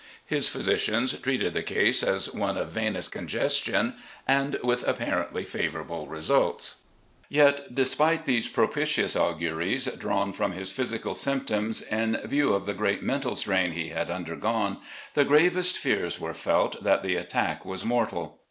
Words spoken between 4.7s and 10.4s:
apparently favourable results. Yet, despite these propitious auguries drawn